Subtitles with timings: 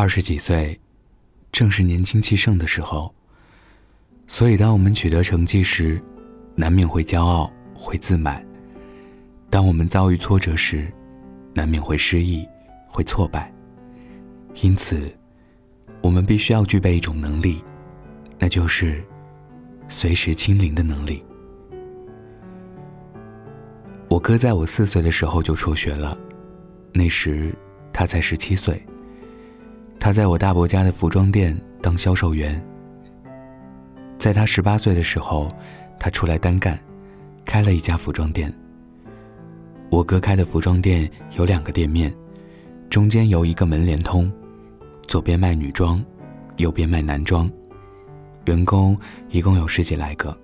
[0.00, 0.78] 二十几岁，
[1.50, 3.12] 正是年轻气盛的时候。
[4.28, 6.00] 所以，当我们取得成绩时，
[6.54, 8.40] 难免会骄傲，会自满；
[9.50, 10.86] 当我们遭遇挫折时，
[11.52, 12.46] 难免会失意，
[12.86, 13.52] 会挫败。
[14.62, 15.12] 因此，
[16.00, 17.60] 我们必须要具备一种能力，
[18.38, 19.02] 那就是
[19.88, 21.24] 随时清零的能力。
[24.08, 26.16] 我哥在我四岁的时候就辍学了，
[26.92, 27.52] 那时
[27.92, 28.80] 他才十七岁。
[30.08, 32.58] 他在我大伯家的服装店当销售员。
[34.16, 35.54] 在他十八岁的时候，
[36.00, 36.80] 他出来单干，
[37.44, 38.50] 开了一家服装店。
[39.90, 42.10] 我哥开的服装店有两个店面，
[42.88, 44.32] 中间由一个门连通，
[45.06, 46.02] 左边卖女装，
[46.56, 47.46] 右边卖男装，
[48.46, 48.98] 员工
[49.28, 50.34] 一共有十几来个。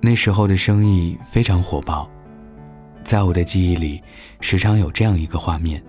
[0.00, 2.10] 那时候的生意非常火爆，
[3.04, 4.02] 在我的记忆里，
[4.40, 5.80] 时常有这样一个画面。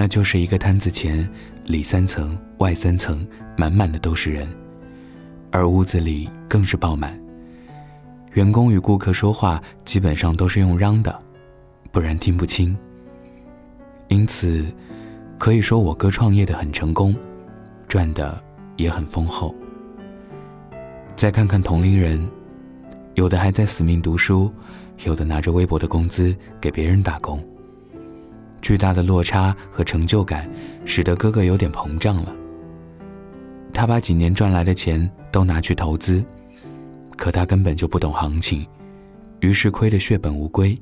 [0.00, 1.28] 那就是一个摊子前，
[1.64, 3.26] 里三层外三层，
[3.56, 4.48] 满满的都是人，
[5.50, 7.18] 而屋子里更是爆满。
[8.34, 11.20] 员工与顾客说话基本上都是用嚷的，
[11.90, 12.78] 不然听不清。
[14.06, 14.72] 因此，
[15.36, 17.12] 可以说我哥创业的很成功，
[17.88, 18.40] 赚的
[18.76, 19.52] 也很丰厚。
[21.16, 22.24] 再看看同龄人，
[23.14, 24.48] 有的还在死命读书，
[25.04, 27.44] 有的拿着微薄的工资给别人打工。
[28.60, 30.50] 巨大的落差和成就感，
[30.84, 32.34] 使得哥哥有点膨胀了。
[33.72, 36.24] 他把几年赚来的钱都拿去投资，
[37.16, 38.66] 可他根本就不懂行情，
[39.40, 40.76] 于是亏得血本无归。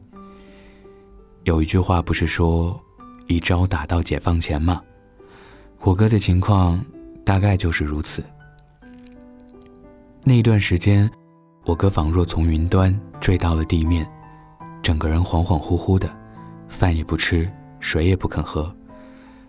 [1.44, 2.78] 有一句话不是说
[3.28, 4.80] “一招打到解放前”吗？
[5.80, 6.83] 我哥的情况
[7.24, 8.24] 大概就是如此。
[10.24, 11.08] 那一段时间，
[11.64, 14.08] 我哥仿若从云端坠到了地面，
[14.83, 16.11] 整个人恍恍惚惚的，
[16.68, 17.48] 饭也不吃。
[17.87, 18.75] 水也不肯喝，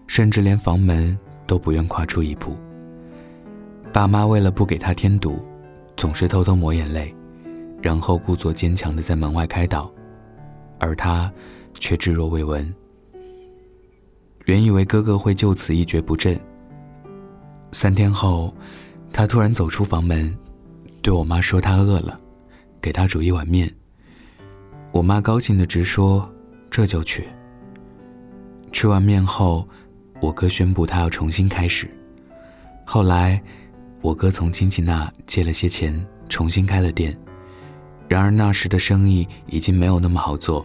[0.05, 2.55] 甚至连房门都不愿跨出一步。
[3.91, 5.43] 爸妈为了不给他添堵，
[5.95, 7.11] 总是偷偷抹眼泪，
[7.81, 9.91] 然后故作坚强的在门外开导，
[10.77, 11.33] 而他
[11.79, 12.71] 却置若未闻。
[14.45, 16.39] 原以为哥哥会就此一蹶不振，
[17.71, 18.53] 三天后，
[19.11, 20.31] 他突然走出房门，
[21.01, 22.19] 对我妈说他饿了，
[22.79, 23.73] 给他煮一碗面。
[24.91, 26.31] 我妈高兴的直说
[26.69, 27.27] ：“这就去。”
[28.77, 29.67] 吃完面后，
[30.21, 31.89] 我哥宣布他要重新开始。
[32.85, 33.41] 后来，
[34.03, 35.99] 我哥从亲戚那借了些钱，
[36.29, 37.17] 重新开了店。
[38.07, 40.63] 然而那时的生意已经没有那么好做，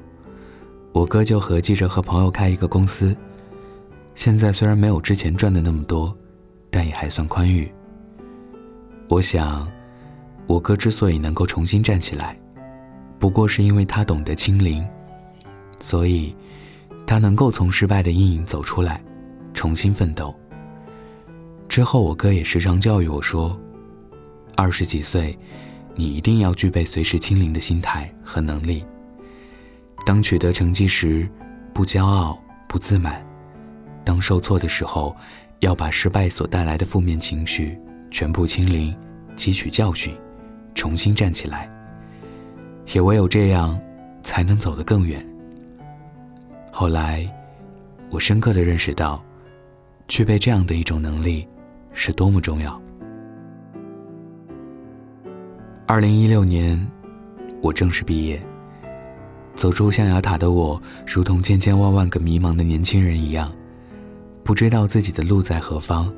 [0.93, 3.17] 我哥就合计着和朋友开一个公司。
[4.15, 6.15] 现在虽然没有之前赚的那么多，
[6.71, 7.73] 但也还算宽裕。
[9.09, 9.67] 我想，
[10.47, 12.39] 我哥之所以能够重新站起来，
[13.19, 14.87] 不过是因为他懂得清零，
[15.81, 16.37] 所以。
[17.06, 19.02] 他能够从失败的阴影走出来，
[19.52, 20.34] 重新奋斗。
[21.68, 23.58] 之后，我哥也时常教育我说
[24.56, 25.38] ：“二十几岁，
[25.94, 28.84] 你一定要具备随时清零的心态和能力。
[30.04, 31.28] 当取得成绩时，
[31.72, 33.14] 不骄傲不自满；
[34.04, 35.16] 当受挫的时候，
[35.60, 37.78] 要把失败所带来的负面情绪
[38.10, 38.94] 全部清零，
[39.34, 40.14] 汲取教训，
[40.74, 41.70] 重新站起来。
[42.92, 43.80] 也唯有这样，
[44.22, 45.26] 才能走得更远。”
[46.75, 47.31] 后来，
[48.10, 49.22] 我深刻的认识到，
[50.09, 51.47] 具备这样的一种能力，
[51.93, 52.81] 是多么重要。
[55.87, 56.81] 二零一六年，
[57.61, 58.43] 我正式毕业。
[59.55, 63.53] 走出象牙塔的我，如同千千万万个迷茫的年轻人一样，
[64.43, 66.11] 不知道自己的路在何方，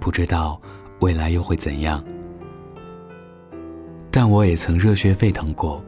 [0.00, 0.60] 不知道
[0.98, 2.02] 未来又会怎样。
[4.10, 5.80] 但我也曾热血沸腾过，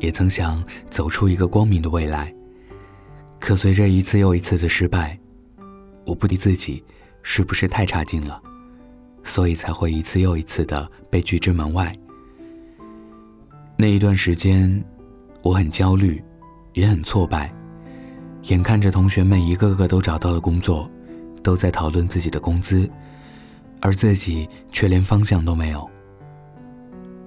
[0.00, 2.30] 也曾想走出一个光明的未来。
[3.44, 5.18] 可随着一次又一次的失败，
[6.06, 6.82] 我不敌自己
[7.22, 8.40] 是不是太差劲了，
[9.22, 11.92] 所以才会一次又一次的被拒之门外。
[13.76, 14.82] 那一段时间，
[15.42, 16.24] 我很焦虑，
[16.72, 17.54] 也很挫败，
[18.44, 20.90] 眼看着同学们一个个都找到了工作，
[21.42, 22.88] 都在讨论自己的工资，
[23.80, 25.86] 而自己却连方向都没有。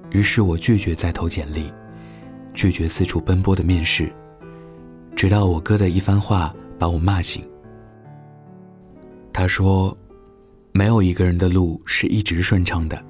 [0.10, 1.72] 于是我拒绝再投简历，
[2.56, 4.12] 拒绝四处奔波的面试。
[5.18, 7.44] 直到我哥的一番话把我骂醒。
[9.34, 9.98] 他说
[10.72, 13.04] ：“没有一个人的路是一直顺畅的，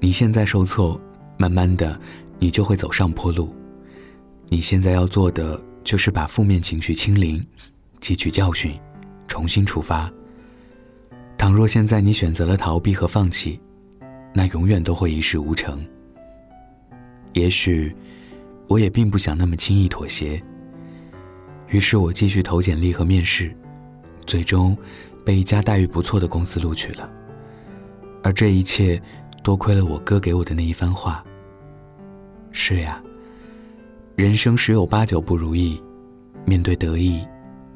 [0.00, 0.98] 你现在受挫，
[1.36, 2.00] 慢慢的，
[2.38, 3.54] 你就会走上坡路。
[4.46, 7.46] 你现在要做的就是把负面情绪清零，
[8.00, 8.74] 汲取教训，
[9.26, 10.10] 重新出发。
[11.36, 13.60] 倘若现在你选择了逃避和放弃，
[14.32, 15.86] 那永远都会一事无成。
[17.34, 17.94] 也许，
[18.66, 20.42] 我也并不想那么轻易妥协。”
[21.70, 23.54] 于是我继续投简历和面试，
[24.26, 24.76] 最终
[25.24, 27.08] 被一家待遇不错的公司录取了。
[28.22, 29.00] 而这一切，
[29.42, 31.24] 多亏了我哥给我的那一番话。
[32.50, 33.02] 是呀，
[34.16, 35.80] 人生十有八九不如意，
[36.44, 37.22] 面对得意，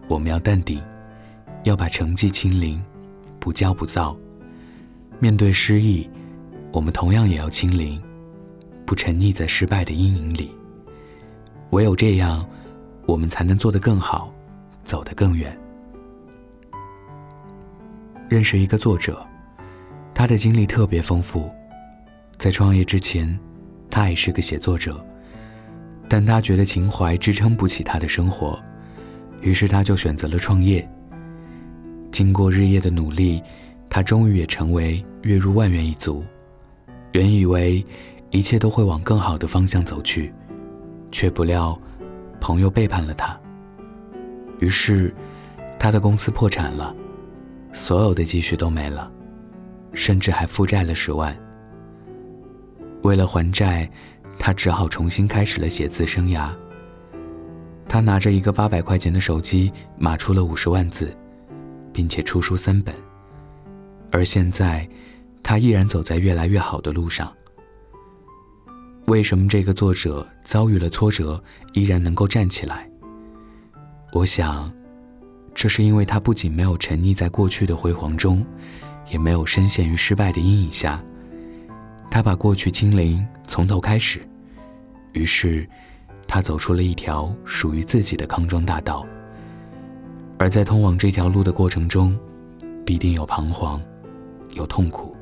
[0.09, 0.83] 我们要淡定，
[1.65, 2.83] 要把成绩清零，
[3.39, 4.17] 不骄不躁；
[5.19, 6.09] 面对失意，
[6.73, 8.03] 我们同样也要清零，
[8.87, 10.51] 不沉溺在失败的阴影里。
[11.71, 12.47] 唯有这样，
[13.07, 14.33] 我们才能做得更好，
[14.85, 15.57] 走得更远。
[18.29, 19.25] 认识一个作者。
[20.15, 21.51] 他的经历特别丰富，
[22.37, 23.37] 在创业之前，
[23.91, 25.05] 他也是个写作者，
[26.07, 28.61] 但他觉得情怀支撑不起他的生活，
[29.41, 30.87] 于是他就选择了创业。
[32.13, 33.43] 经过日夜的努力，
[33.89, 36.23] 他终于也成为月入万元一族。
[37.13, 37.85] 原以为
[38.31, 40.33] 一切都会往更好的方向走去，
[41.11, 41.77] 却不料
[42.43, 43.39] 朋友背叛了他。
[44.59, 45.15] 于是，
[45.79, 46.93] 他的公司破产了，
[47.73, 49.09] 所有的积蓄都没了。
[49.95, 51.37] 甚至还负债了十万。
[53.03, 53.89] 为了还债，
[54.39, 56.49] 他只好重新开始了写字生涯。
[57.87, 61.15] 他拿着一个八百块钱的手机，码出了五十万字，
[61.93, 62.95] 并且出书三本。
[64.11, 64.89] 而现在，
[65.43, 67.31] 他依然走在越来越好的路上。
[69.07, 72.89] 为什么这个作者遭遇了挫折，依然能够站起来？
[74.13, 74.73] 我想，
[75.55, 78.45] 这是因为他不仅没有沉溺在过去的辉煌中。
[79.11, 81.03] 也没有深陷于失败的阴影下，
[82.11, 84.23] 他把过去清零，从头开始。
[85.13, 85.69] 于是，
[86.27, 89.05] 他走出了一条属于自己的康庄大道。
[90.39, 92.19] 而在通往这条路的过程中，
[92.87, 93.83] 必定有彷徨，
[94.55, 95.15] 有痛苦，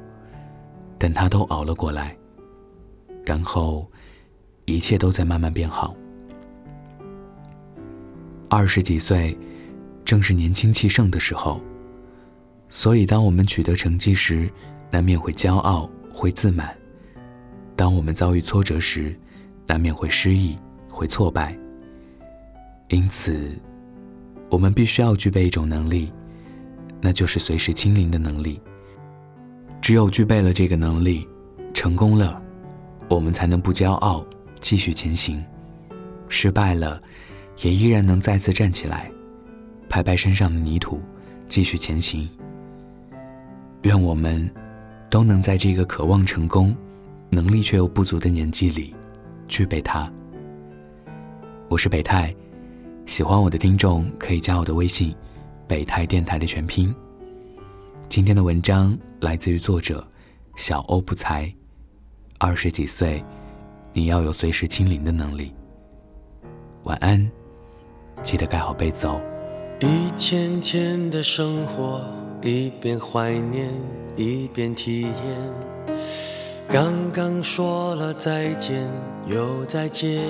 [0.97, 2.17] 但他都熬了过来。
[3.25, 3.87] 然后，
[4.65, 5.95] 一切都在慢慢变好。
[8.49, 9.37] 二十几岁，
[10.05, 11.61] 正是年轻气盛的时候。
[12.69, 14.51] 所以，当我们取得成绩时，
[14.91, 16.69] 难免会骄傲、会自满；
[17.75, 19.15] 当我们遭遇挫折时，
[19.67, 20.57] 难免会失意、
[20.89, 21.57] 会挫败。
[22.89, 23.51] 因此，
[24.49, 26.13] 我们必须要具备一种能力，
[27.01, 28.61] 那就是随时清零的能力。
[29.81, 31.29] 只有具备了这个能力，
[31.73, 32.41] 成功了，
[33.11, 34.25] 我们才能不骄傲，
[34.61, 35.43] 继续前行；
[36.29, 37.03] 失败了，
[37.61, 39.11] 也依然能再次站起来，
[39.89, 41.03] 拍拍身上的泥土，
[41.49, 42.27] 继续前行。
[43.83, 44.49] 愿我们
[45.11, 46.73] 都能在这个渴望成功、
[47.31, 48.95] 能力却又不足的年纪里，
[49.49, 50.09] 具备它。
[51.69, 52.33] 我是北泰，
[53.07, 55.13] 喜欢我的听众可以加我的微信
[55.67, 56.95] “北泰电台”的全拼。
[58.09, 60.07] 今天的文章来自于作者
[60.55, 61.53] 小欧不才。
[62.43, 63.23] 二十几岁，
[63.93, 65.53] 你要有随时清零的能力。
[66.85, 67.31] 晚安，
[68.23, 69.21] 记得盖好被子哦。
[69.79, 72.03] 一天天的生活。
[72.43, 73.69] 一边怀念，
[74.17, 75.13] 一边体验。
[76.67, 78.89] 刚刚说了再见，
[79.27, 80.23] 又再见。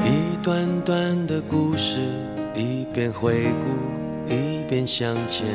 [0.00, 2.00] 一段段的故事，
[2.56, 5.46] 一边回顾，一边向前。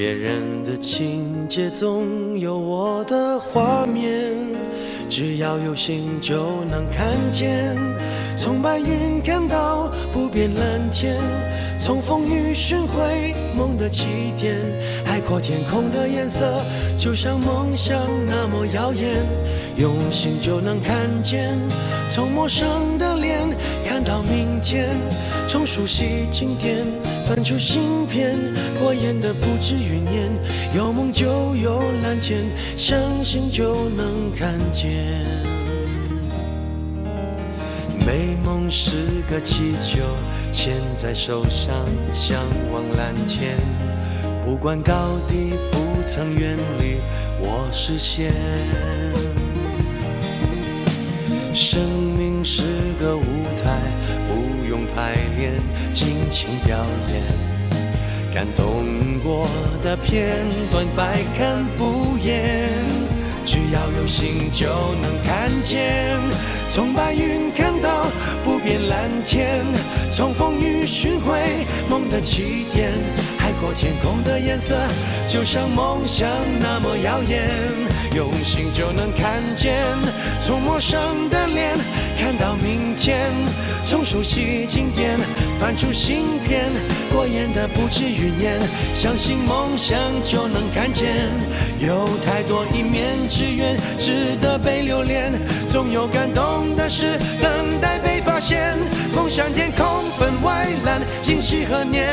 [0.00, 4.34] 别人的情节，总有我的画面。
[5.10, 7.76] 只要有心，就能看见。
[8.34, 11.18] 从白云看到不变蓝天。
[11.78, 14.06] 从风雨寻回梦的起
[14.38, 14.56] 点，
[15.04, 16.64] 海阔天空的颜色
[16.96, 19.22] 就像梦想那么耀眼，
[19.76, 21.58] 用心就能看见。
[22.10, 23.09] 从陌生的
[24.02, 24.88] 到明天，
[25.48, 26.86] 从熟悉经典
[27.26, 28.38] 翻出新篇，
[28.80, 30.30] 过眼的不止云烟，
[30.74, 32.44] 有梦就有蓝天，
[32.76, 35.24] 相信就能看见。
[38.06, 40.02] 美梦是个气球。
[40.52, 42.42] 牵在手上，向
[42.72, 43.56] 往蓝天。
[44.44, 46.96] 不管高低，不曾远离
[47.40, 48.32] 我视线。
[51.54, 51.80] 生
[52.16, 52.62] 命是
[53.00, 53.22] 个舞
[53.62, 53.80] 台，
[54.28, 55.52] 不用排练，
[55.92, 56.78] 尽情表
[57.12, 57.22] 演。
[58.32, 59.48] 感动过
[59.82, 62.68] 的片段，百看不厌。
[63.44, 64.68] 只要有心，就
[65.02, 66.16] 能看见。
[66.68, 68.06] 从白云看到
[68.44, 69.64] 不变蓝天。
[70.12, 72.92] 从风雨寻回梦的起点，
[73.38, 74.76] 海阔天空的颜色
[75.28, 76.28] 就像梦想
[76.60, 77.50] 那么耀眼，
[78.14, 79.74] 用心就能看见。
[80.40, 81.76] 从陌生的脸
[82.18, 83.30] 看到明天，
[83.86, 85.18] 从熟悉经典
[85.60, 86.64] 翻出新篇，
[87.12, 88.58] 过眼的不止云烟，
[88.98, 91.30] 相信梦想就能看见。
[91.78, 95.32] 有太多一面之缘，值得被留恋。
[95.68, 98.76] 总有感动的事等待被发现。
[99.14, 99.86] 梦想天空
[100.18, 102.08] 分外蓝，今夕何年？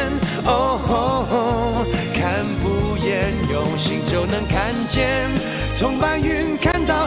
[0.45, 5.29] 哦，看不厌，用心就能看见。
[5.77, 7.06] 从白云看到